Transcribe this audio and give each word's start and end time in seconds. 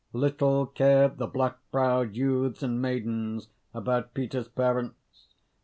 Little 0.13 0.65
cared 0.65 1.19
the 1.19 1.27
black 1.27 1.57
browed 1.71 2.15
youths 2.15 2.63
and 2.63 2.81
maidens 2.81 3.49
about 3.71 4.15
Peter's 4.15 4.47
parents. 4.47 5.27